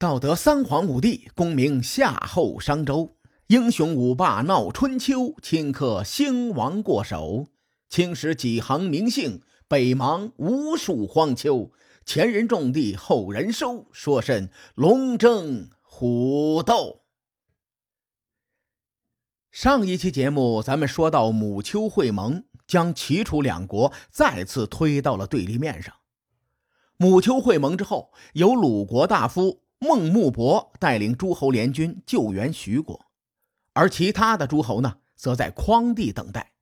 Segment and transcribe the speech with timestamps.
[0.00, 3.18] 道德三皇五帝，功名夏后商周。
[3.48, 7.48] 英雄五霸闹春秋，顷刻兴亡过手。
[7.90, 11.70] 青史几行名姓，北邙无数荒丘。
[12.06, 17.02] 前人种地，后人收，说甚龙争虎斗？
[19.50, 25.94] 上一期节目，咱们说到母丘会盟将齐楚两国再次推到了对立面上。
[26.96, 33.06] 母丘会盟之后，由鲁国大夫孟穆伯带领诸侯联军救援徐国，
[33.72, 36.52] 而其他的诸侯呢，则在匡地等待。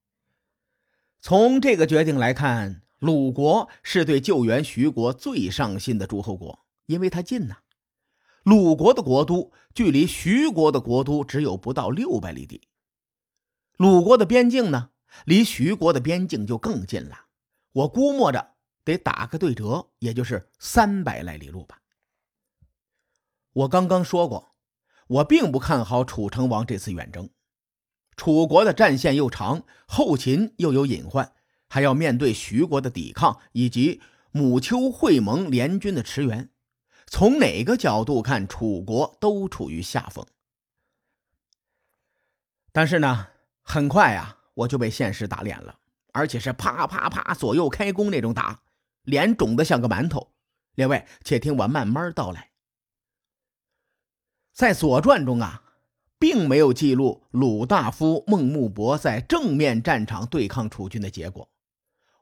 [1.20, 7.56] 从这个决定来看，鲁国是对救援徐国最上心的诸侯国，因为它近呐。
[8.44, 12.69] 鲁国的国都距离徐国的国都只有不到六百里地。
[13.78, 14.91] 鲁国的边境呢，
[15.24, 17.27] 离徐国的边境就更近了。
[17.72, 21.80] 我估摸着得打个对折，也就是三百来里路吧。
[23.52, 24.54] 我刚刚说过，
[25.06, 27.30] 我并不看好楚成王这次远征。
[28.16, 31.32] 楚国的战线又长，后勤又有隐患，
[31.68, 36.50] 还要面对徐国的抵抗以及母丘会盟联军的驰援。
[37.06, 40.27] 从哪个角度看，楚国都处于下风。
[42.72, 43.28] 但是呢？
[43.62, 45.78] 很快呀，我就被现实打脸了，
[46.12, 48.62] 而且是啪啪啪左右开弓那种打，
[49.02, 50.33] 脸肿得像个馒头。
[50.74, 52.47] 列位，且听我慢慢道来。
[54.59, 55.62] 在《左传》中啊，
[56.19, 61.48] 并没有记录鲁大夫孟穆伯在正面战场对抗楚军的结果。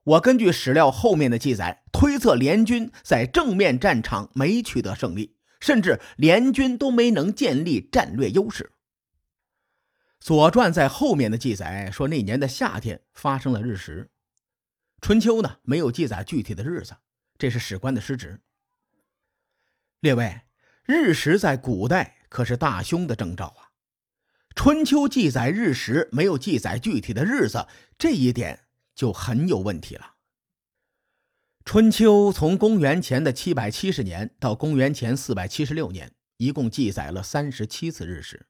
[0.04, 8.64] 我根据史料后面的记载，推测联军在正面战场没取得胜利，甚至联军都没能建立战略优势。
[10.20, 14.10] 《左传》在后面的记载说，那年的夏天发生了日食。
[15.00, 16.96] 春秋呢，没有记载具体的日子，
[17.38, 18.42] 这是史官的失职。
[20.00, 20.42] 列位，
[20.84, 23.70] 日食在古代可是大凶的征兆啊！
[24.54, 27.66] 春秋记载日食，没有记载具体的日子，
[27.98, 28.64] 这一点
[28.94, 30.14] 就很有问题了。
[31.64, 38.46] 春秋从公元前的七百七十年到公元前四百七十六年，一共记载了三十七次日食。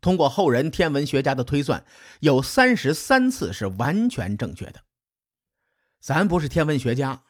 [0.00, 1.84] 通过后人天文学家的推算，
[2.20, 4.82] 有三十三次是完全正确的。
[6.00, 7.22] 咱不是天文学家，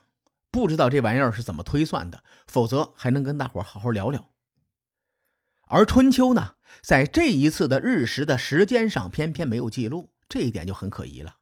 [0.51, 4.34] 不知道这玩意儿是怎么推算的，否则还能跟大伙好好聊聊。
[5.75, 6.55] 而春秋呢，
[6.85, 11.39] 在这一次的日食的时间上偏偏没有记录，这一点就很可疑了。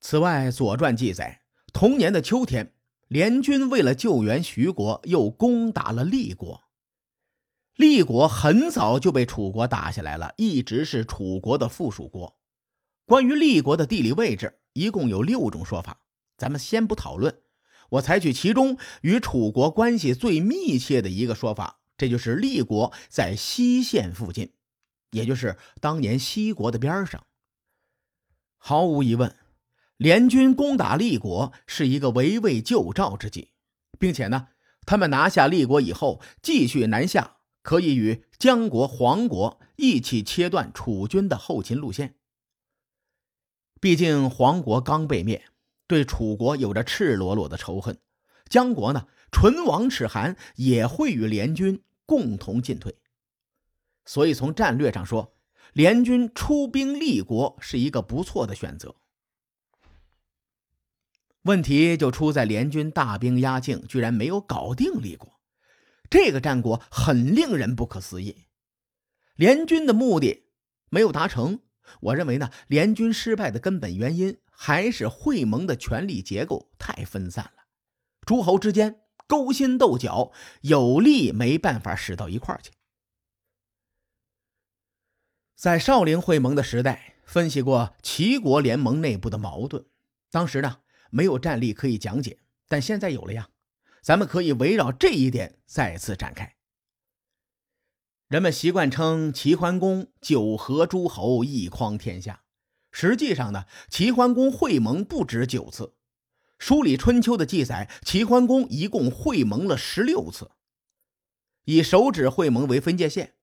[0.00, 1.42] 此外，《左传》记载，
[1.72, 2.72] 同年的秋天，
[3.08, 6.62] 联军为了救援徐国，又攻打了厉国。
[7.74, 12.38] 厉国很早就被楚国打下来了，一直是楚国的附属国。
[13.06, 16.00] 关于厉国的地理位置，一共有六种说法，
[16.38, 17.36] 咱们先不讨论。
[17.90, 24.52] 我采取其中与楚国关系最密切的一个说法，这就是立国在西线附近，
[25.10, 27.26] 也就是当年西国的边上。
[28.58, 29.34] 毫无疑问，
[29.96, 33.50] 联军攻打立国是一个围魏救赵之计，
[33.98, 34.48] 并且呢，
[34.84, 37.34] 他们拿下立国以后，继续南下。
[37.62, 42.14] 可以与姜国、黄国一起切断楚军的后勤路线。
[43.80, 45.46] 毕竟黄国刚被灭，
[45.88, 47.96] 对楚国有着赤裸裸的仇恨；
[48.48, 52.96] 姜国呢，唇亡齿寒，也会与联军共同进退。
[54.04, 55.36] 所以从战略上说，
[55.72, 58.94] 联军出兵立国是一个不错的选择。
[61.42, 65.40] 问题就出在联军大兵压境，居然没有搞定立国。
[66.08, 68.46] 这个战果很令人不可思议，
[69.34, 70.50] 联军的目的
[70.88, 71.60] 没有达成。
[72.00, 77.64] 我认为呢，联军失败的根本原因还是会盟的权力结构太分散了，
[78.24, 82.72] 诸侯之间勾心斗角，有利没办法使到一块儿去。
[85.54, 89.86] 在少林会盟的时代，分析过齐国联盟内部的矛盾，
[90.30, 92.38] 当时呢没有战例可以讲解，
[92.68, 93.48] 但现在有了呀。
[94.02, 96.54] 咱们可以围绕这一点再次展开。
[98.28, 102.44] 人们习惯称齐桓公九合诸侯，一匡天下。
[102.92, 105.96] 实际上呢，齐桓公会盟不止九次。
[106.58, 110.50] 书里《春秋》的记载，齐桓公一共会盟了十六次，
[111.64, 113.34] 以手指会盟为分界线。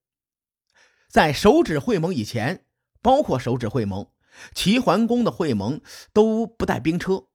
[1.10, 2.65] 在手指会盟以前，
[3.01, 4.10] 包括手指会盟，
[4.54, 5.81] 齐桓公的会盟
[6.12, 7.27] 都不带兵车。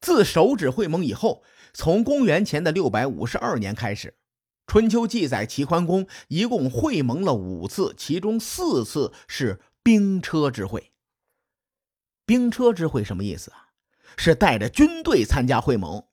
[0.00, 1.42] 自手指会盟以后。
[1.74, 4.08] 从公元前的六百五十二年开始，
[4.66, 10.92] 《春秋》记载齐桓公一共会盟了五次，其中四次是兵车之会。
[12.26, 13.71] 兵车之会什么意思啊？
[14.16, 16.04] 是带着军队参加会盟，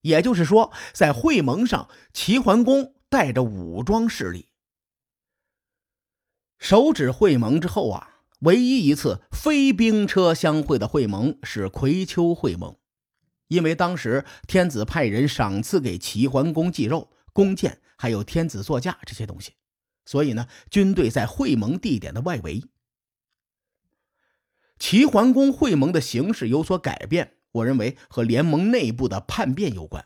[0.00, 4.48] 也就是说，在会盟上，齐桓公带着武装势力。
[6.58, 12.76] 手指会盟之后啊，唯一一次非兵车相会的会盟是葵丘会盟，
[13.48, 19.52] 因为当时天子派人赏赐给齐桓公祭肉、弓箭，还有天子座驾这些东西，
[20.06, 22.62] 所以呢，军队在会盟地点的外围。
[24.78, 30.04] 齐桓公会盟的形式有所改变，我认为和联盟内部的叛变有关。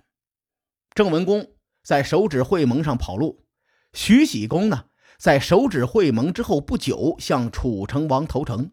[0.95, 3.45] 郑文公在手指会盟上跑路，
[3.93, 4.87] 徐喜公呢，
[5.19, 8.73] 在手指会盟之后不久向楚成王投诚。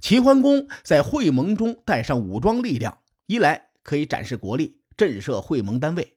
[0.00, 6.16] 齐桓公在会盟中带上武装力量，一来可以展示国力，震慑会盟单位；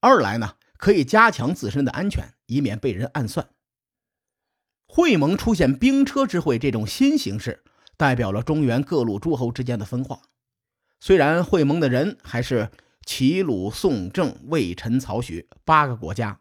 [0.00, 3.50] 二来呢，可以加强自身的安全，以免被人暗算。
[4.86, 7.62] 会盟出现兵车之会这种新形式。
[7.96, 10.20] 代表了中原各路诸侯之间的分化。
[11.00, 12.70] 虽然会盟的人还是
[13.04, 16.40] 齐、鲁、宋、郑、魏、陈、曹、徐八个国家，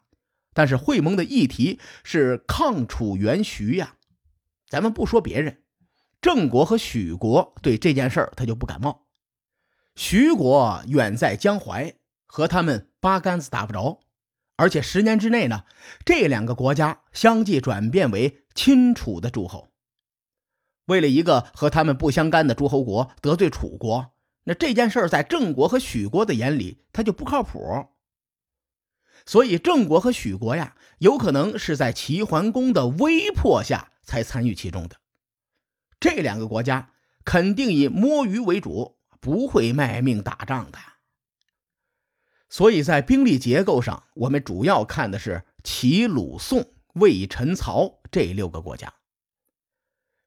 [0.54, 3.96] 但是会盟的议题是抗楚援徐呀。
[4.70, 5.64] 咱们不说别人，
[6.22, 9.06] 郑国和许国对这件事儿他就不感冒。
[9.96, 11.94] 徐国远在江淮，
[12.26, 14.00] 和他们八竿子打不着。
[14.56, 15.66] 而且十年之内呢，
[16.06, 19.73] 这两个国家相继转变为亲楚的诸侯。
[20.86, 24.14] 为了一个和他们不相干的诸侯国得罪楚国，
[24.44, 27.60] 那这件事在郑国和许国的眼里，他就不靠谱。
[29.26, 34.98] 所以郑国和许国呀，有可能是在齐桓公的威迫下才参与其中的。
[36.00, 36.92] 这两个国家
[37.24, 40.78] 肯定以摸鱼为主，不会卖命打仗的。
[42.50, 48.94] 所以在兵力结构上，我们主要看的是齐、鲁、宋、魏、陈、曹这六个国家。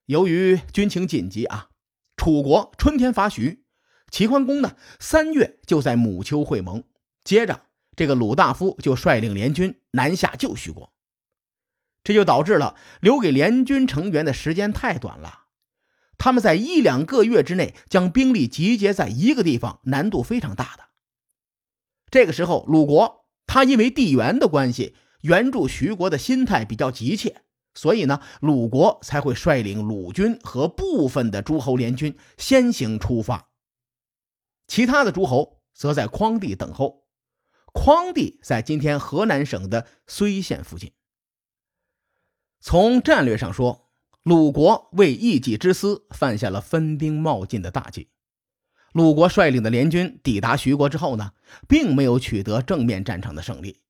[0.07, 1.71] 由于军情紧急啊，
[2.17, 3.65] 楚国春天伐徐，
[4.11, 6.85] 齐桓公呢三月就在母丘会盟。
[7.25, 7.67] 接着，
[7.97, 10.93] 这个鲁大夫就率领联军南下救徐国，
[12.05, 15.47] 这就导致了留给联军成员的时间太短了。
[16.19, 20.85] 他们在一两个月之内将兵力集结在一个地方，难度非常大的。
[22.09, 27.43] 这个时候，鲁国他因为地缘的关系，援助徐国的心态比较急切。
[27.77, 33.51] 所以呢，鲁国才会率领鲁军和部分的诸侯联军先行出发，
[34.67, 37.05] 其他的诸侯则在匡地等候。
[37.73, 40.93] 匡地在今天河南省的睢县附近。
[42.59, 43.91] 从战略上说，
[44.23, 48.09] 鲁国为一己之私犯下了分兵冒进的大忌。
[48.95, 51.33] 鲁国率领的联军抵达徐国之后呢，
[51.69, 53.83] 并没有取得正面战场的胜利。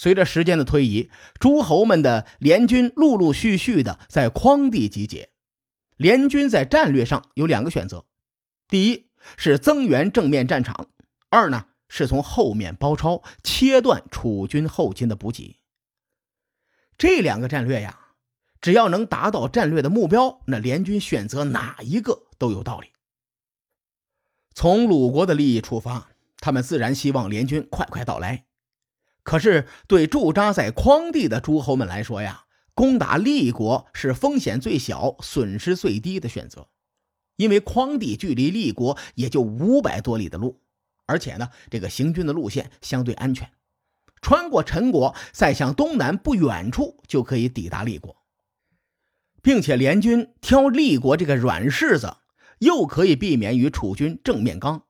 [0.00, 1.10] 随着时间的推移，
[1.40, 5.30] 诸侯们的联军陆陆续续的在匡地集结。
[5.96, 8.04] 联军在战略上有两个选择：
[8.68, 10.86] 第一是增援正面战场；
[11.30, 15.56] 二呢是从后面包抄，切断楚军后勤的补给。
[16.96, 17.98] 这两个战略呀，
[18.60, 22.92] 只要能达到战略的目标，那联军选择哪一个都有道理。
[24.54, 28.44] 从鲁国的利益出发，他们自然希望联军快快到来。
[29.28, 36.70] 可是，对驻扎在匡地的诸侯们来说呀，攻打立国是风险最小、损失最低的选择，
[37.36, 40.62] 因为匡地距离立国也就五百多里的路，
[41.04, 43.50] 而且呢，这个行军的路线相对安全，
[44.22, 48.16] 穿过陈国，再向东南不远处就可以抵达立国，
[49.42, 52.16] 并且联军挑立国这个软柿子，
[52.60, 54.84] 又可以避免与楚军正面刚。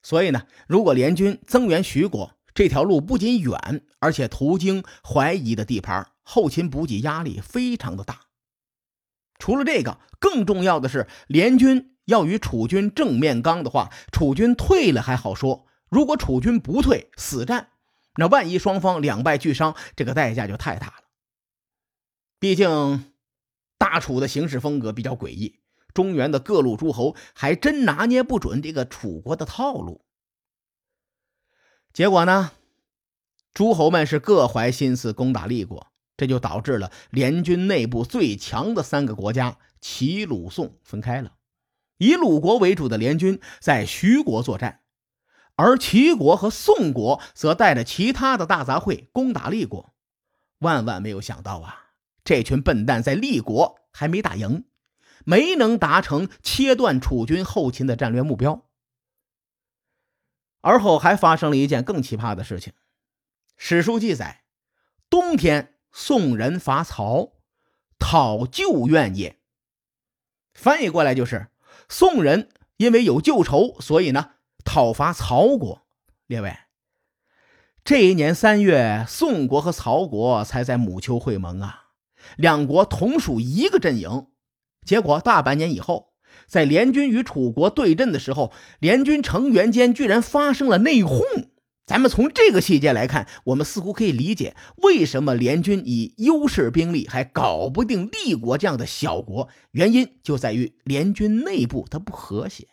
[0.00, 8.20] 所以呢，如果联军增援徐国，这条路不仅远，而且途经怀疑的地盘，后勤补给压力非常的大。
[9.40, 17.70] 除了这个，更重要的是，联军要与楚军正面刚的话，楚军退了还好说；如果楚军不退，死战，
[18.16, 20.94] 那万一双方两败俱伤，这个代价就太大了。
[22.38, 23.12] 毕竟，
[23.76, 25.58] 大楚的行事风格比较诡异，
[25.92, 30.03] 中原的各路诸侯还真拿捏不准这个楚国的套路。
[31.94, 32.50] 结果呢，
[33.54, 35.86] 诸侯们是各怀心思攻打立国，
[36.16, 41.34] 这就导致了联军内部最强的三个国家齐、鲁、宋分开了。
[41.98, 44.80] 以鲁国为主的联军在徐国作战，
[45.54, 49.94] 而齐国和宋国则带着其他的大杂烩攻打立国。
[50.58, 51.92] 万万没有想到啊，
[52.24, 54.64] 这群笨蛋在立国还没打赢，
[55.24, 58.63] 没能达成切断楚军后勤的战略目标。
[60.64, 62.72] 而后还发生了一件更奇葩的事情。
[63.58, 64.44] 史书记载，
[65.10, 67.34] 冬天宋人伐曹，
[67.98, 69.38] 讨旧怨也。
[70.54, 71.48] 翻译过来就是
[71.90, 74.30] 宋人因为有旧仇，所以呢
[74.64, 75.82] 讨伐曹国。
[76.26, 76.56] 列位，
[77.84, 81.90] 这一年三月，宋国和曹国才在母丘会盟啊，
[82.38, 84.28] 两国同属一个阵营。
[84.86, 86.13] 结果大半年以后，
[86.46, 91.22] 在联军与楚国对阵的时候，联军成员间居然发生了内讧。
[91.86, 102.68] 咱们从这个细节来看，我们似乎可以理解为什么联军以优势兵力还搞不定立国这样的小国，原因就在于联军内部它不和谐。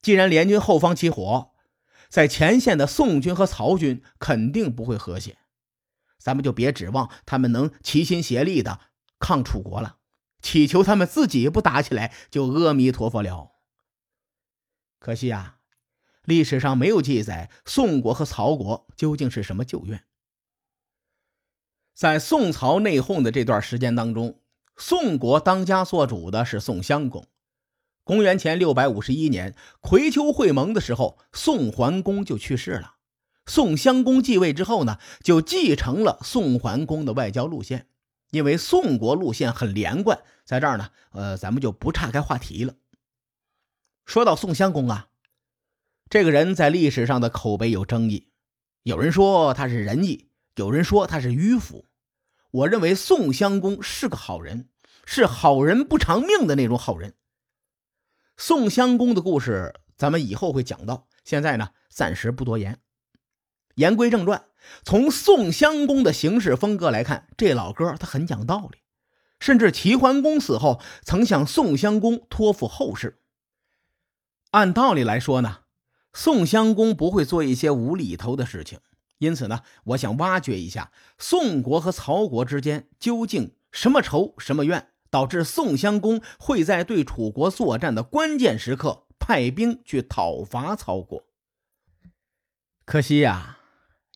[0.00, 1.50] 既然联军后方起火，
[2.08, 5.36] 在前线的宋军和曹军肯定不会和谐，
[6.18, 8.78] 咱们就别指望他们能齐心协力的
[9.18, 9.96] 抗楚国了。
[10.40, 13.52] 祈求他们自己不打起来，就阿弥陀佛了。
[14.98, 15.58] 可惜啊，
[16.24, 20.04] 历史上没有记载宋国和曹国究竟是什么旧怨。
[21.94, 24.40] 在宋曹内讧的这段时间当中，
[24.76, 27.26] 宋国当家做主的是宋襄公。
[28.04, 32.96] 公元前六百五十一年，葵丘会盟的时候，宋桓公就去世了。
[33.44, 37.89] 宋襄公继位之后呢，就继承了宋桓公的外交路线。
[38.30, 42.74] 因为宋国路线很连贯，在这儿呢，呃，咱们就不岔开话题了。
[44.06, 45.08] 说到宋襄公啊，
[46.08, 48.28] 这个人在历史上的口碑有争议，
[48.82, 51.86] 有人说他是仁义，有人说他是迂腐。
[52.50, 54.68] 我认为宋襄公是个好人，
[55.04, 57.14] 是好人不长命的那种好人。
[58.36, 62.80] 宋襄公的故事咱们以后会讲到，现在呢，暂时不多言。
[63.80, 64.44] 言归正传。
[64.84, 68.78] 从宋襄公的行事风格来看，这老哥他很讲道理，
[69.40, 73.20] 甚至齐桓公死后曾向宋襄公托付后事。
[74.50, 75.60] 按道理来说呢，
[76.12, 78.78] 宋襄公不会做一些无厘头的事情。
[79.18, 91.24] 因此呢，我想挖掘一下宋国和曹国之间究竟什么仇什么怨，导致宋襄公会在对楚国作战的关键时刻派兵去讨伐曹国。
[92.84, 93.56] 可惜呀。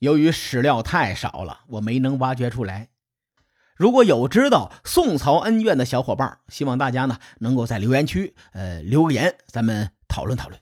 [0.05, 2.91] 由于史料太少了，我没能挖掘出来。
[3.75, 10.61] 如果有知道宋曹恩怨的小伙伴，希望大家呢能够在留言区呃留个言，咱们讨论讨论。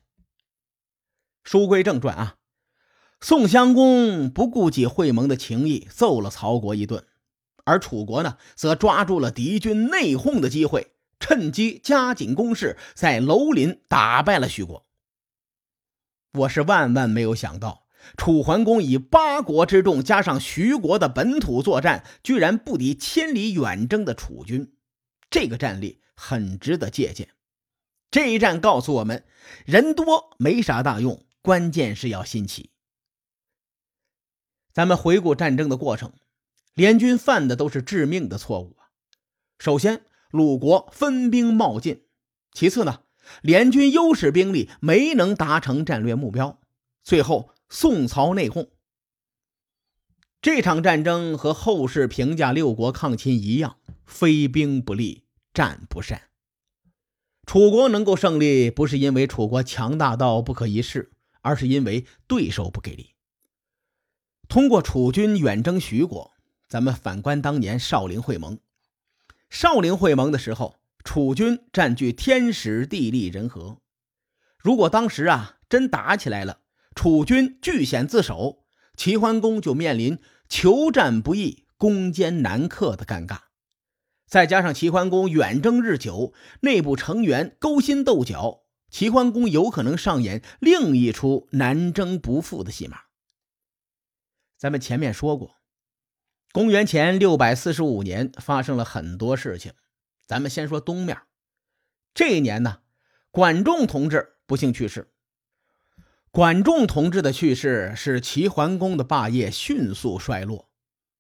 [1.43, 2.37] 书归正传啊，
[3.21, 7.05] 宋襄公不顾及会盟的情谊，揍了曹国一顿，
[7.65, 14.87] 而楚国呢则抓住了敌军内讧的机会，趁机加紧攻势，在楼林打败了徐国。
[16.33, 17.82] 我是万万没有想到。
[18.17, 24.75] 楚桓公以八国之众加上徐国的本土作战，居然不敌千里远征的楚军，
[25.31, 27.29] 这个战力很值得借鉴。
[28.11, 29.25] 这一战告诉我们，
[29.65, 32.71] 人多没啥大用，关键是要心齐。
[34.73, 36.13] 咱们回顾战争的过程，
[36.75, 38.91] 联军犯的都是致命的错误啊。
[39.59, 42.03] 首先，鲁国分兵冒进；
[42.53, 43.01] 其次呢，
[43.41, 46.59] 联军优势兵力没能达成战略目标；
[47.03, 47.51] 最后。
[47.75, 48.69] 宋曹内讧，
[50.43, 55.25] 这场战争和后世评价六国抗秦一样，非兵不利，
[55.55, 56.29] 战不善。
[57.47, 63.15] 楚国能够胜利，不是因为楚国强大到不可一世，而是因为对手不给力。
[64.49, 66.31] 通过楚军远征徐国，
[66.69, 68.59] 咱们反观当年少林会盟。
[69.49, 73.79] 少林会盟的时候，楚军占据天时地利人和，
[74.59, 76.59] 如果当时啊真打起来了。
[76.95, 78.65] 楚军据险自守，
[78.97, 80.19] 齐桓公就面临
[80.49, 83.39] 求战不易、攻坚难克的尴尬。
[84.27, 92.99] 再加上齐桓公远征日久，内部成员勾心斗角，齐桓公有可能上演另一出难征不复的戏码。
[94.57, 95.57] 咱们前面说过，
[96.53, 99.73] 公元前六百四十五年发生了很多事情。
[100.27, 101.19] 咱们先说东面，
[102.15, 102.79] 这一年呢，
[103.31, 105.12] 管仲同志不幸去世。
[106.33, 110.71] 管仲同志的去世，使齐桓公的霸业迅速衰落，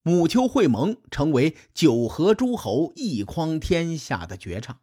[0.02, 4.80] 母丘会盟成为九合诸侯一匡天下的绝唱。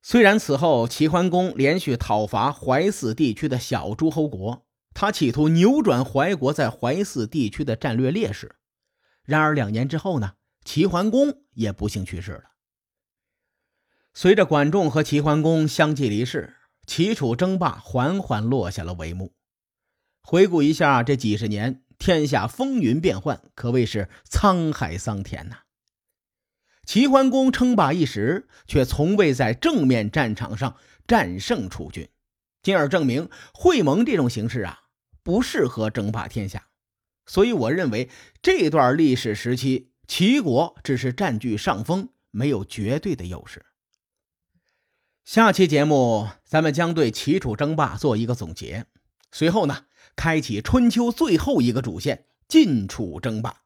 [0.00, 8.56] 虽然此后齐桓公连续讨伐淮泗地区的小诸侯国，他企图扭转淮国在淮泗地区的战略劣势，
[9.24, 12.44] 然而两年之后呢，齐桓公也不幸去世了。
[14.14, 16.56] 随着管仲和齐桓公相继离世。
[16.86, 19.32] 齐楚争霸缓缓落下了帷幕。
[20.22, 25.58] 回顾一下这几十年，天下风云变幻，可谓是沧海桑田呐。
[26.84, 32.08] 齐桓公称霸一时，却从未在正面战场上战胜楚军，
[32.62, 34.80] 进而证明会盟这种形式啊
[35.22, 36.66] 不适合争霸天下。
[37.26, 38.10] 所以，我认为
[38.42, 43.64] 这段历史时期，齐国只是占据上风，没有绝对的优势。
[45.32, 48.86] 下期节目，咱们将对齐楚争霸做一个总结。
[49.30, 49.84] 随后呢，
[50.16, 53.62] 开启春秋最后一个主线——晋楚争霸。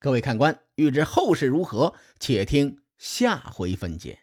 [0.00, 4.18] 各位看官，欲知后事如何，且听下回分解。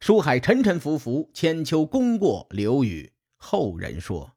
[0.00, 4.32] 书海沉沉浮浮，千秋功过留与后人说。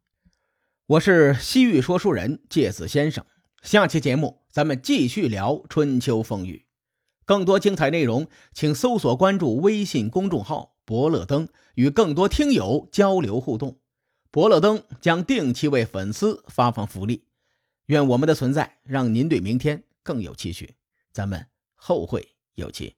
[0.85, 3.25] 我是西域说书人介子先生，
[3.63, 6.67] 下期节目咱们继续聊春秋风雨。
[7.25, 13.79] 更多精彩内容，请搜索关注微信公众号“伯乐登”，与更多听友交流互动。
[14.31, 17.25] 伯乐登将定期为粉丝发放福利。
[17.87, 20.75] 愿我们的存在让您对明天更有期许。
[21.11, 22.95] 咱们后会有期。